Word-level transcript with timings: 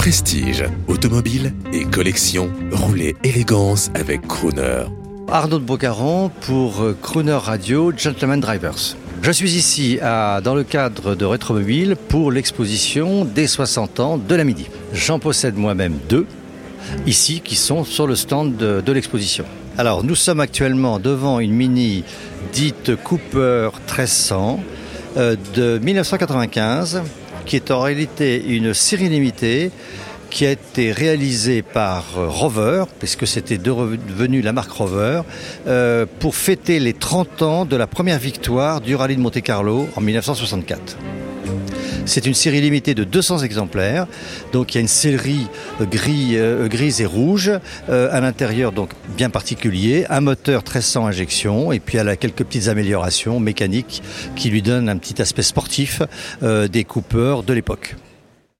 Prestige, 0.00 0.64
automobile 0.88 1.52
et 1.74 1.84
collection, 1.84 2.50
roulez 2.72 3.16
élégance 3.22 3.90
avec 3.92 4.26
Crooner. 4.26 4.84
Arnaud 5.28 5.58
de 5.58 5.64
Bocaron 5.64 6.30
pour 6.40 6.80
euh, 6.80 6.96
Crooner 7.02 7.34
Radio 7.34 7.92
Gentleman 7.94 8.40
Drivers. 8.40 8.96
Je 9.20 9.30
suis 9.30 9.56
ici 9.56 9.98
dans 10.00 10.54
le 10.54 10.64
cadre 10.64 11.14
de 11.14 11.26
Rétromobile 11.26 11.96
pour 12.08 12.32
l'exposition 12.32 13.26
des 13.26 13.46
60 13.46 14.00
ans 14.00 14.16
de 14.16 14.34
la 14.34 14.44
Midi. 14.44 14.68
J'en 14.94 15.18
possède 15.18 15.56
moi-même 15.56 15.98
deux, 16.08 16.26
ici, 17.06 17.42
qui 17.44 17.54
sont 17.54 17.84
sur 17.84 18.06
le 18.06 18.16
stand 18.16 18.56
de, 18.56 18.80
de 18.80 18.92
l'exposition. 18.92 19.44
Alors, 19.76 20.02
nous 20.02 20.14
sommes 20.14 20.40
actuellement 20.40 20.98
devant 20.98 21.40
une 21.40 21.52
Mini 21.52 22.04
dite 22.54 22.96
Cooper 23.04 23.68
1300 23.86 24.60
euh, 25.18 25.36
de 25.54 25.78
1995, 25.78 27.02
qui 27.46 27.56
est 27.56 27.70
en 27.70 27.80
réalité 27.80 28.42
une 28.44 28.74
série 28.74 29.08
limitée 29.08 29.70
qui 30.30 30.46
a 30.46 30.52
été 30.52 30.92
réalisée 30.92 31.62
par 31.62 32.04
euh, 32.16 32.28
Rover, 32.28 32.84
puisque 32.98 33.26
c'était 33.26 33.58
devenu 33.58 34.40
la 34.40 34.52
marque 34.52 34.70
Rover, 34.70 35.22
euh, 35.66 36.06
pour 36.20 36.36
fêter 36.36 36.78
les 36.78 36.92
30 36.92 37.42
ans 37.42 37.64
de 37.64 37.76
la 37.76 37.86
première 37.86 38.18
victoire 38.18 38.80
du 38.80 38.94
rallye 38.94 39.16
de 39.16 39.20
Monte-Carlo 39.20 39.88
en 39.96 40.00
1964. 40.00 40.96
C'est 42.06 42.26
une 42.26 42.34
série 42.34 42.60
limitée 42.60 42.94
de 42.94 43.04
200 43.04 43.38
exemplaires. 43.38 44.06
Donc 44.52 44.74
il 44.74 44.76
y 44.76 44.78
a 44.78 44.80
une 44.80 44.88
série 44.88 45.46
gris, 45.80 46.36
euh, 46.36 46.68
grise 46.68 47.00
et 47.00 47.06
rouge 47.06 47.52
euh, 47.88 48.08
à 48.10 48.20
l'intérieur, 48.20 48.72
donc 48.72 48.90
bien 49.16 49.30
particulier, 49.30 50.06
un 50.10 50.20
moteur 50.20 50.62
1300 50.62 51.06
injections 51.06 51.72
et 51.72 51.80
puis 51.80 51.98
elle 51.98 52.08
a 52.08 52.16
quelques 52.16 52.44
petites 52.44 52.68
améliorations 52.68 53.40
mécaniques 53.40 54.02
qui 54.36 54.50
lui 54.50 54.62
donnent 54.62 54.88
un 54.88 54.96
petit 54.96 55.20
aspect 55.22 55.42
sportif 55.42 56.02
euh, 56.42 56.68
des 56.68 56.84
coupeurs 56.84 57.42
de 57.42 57.52
l'époque. 57.52 57.96